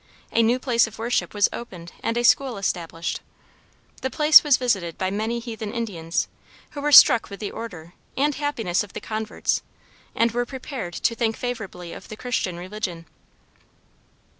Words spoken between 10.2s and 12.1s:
were prepared to think favorably of